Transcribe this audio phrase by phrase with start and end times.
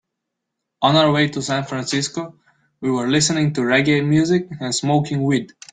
[0.81, 2.33] On our way to San Francisco,
[2.79, 5.53] we were listening to reggae music and smoking weed.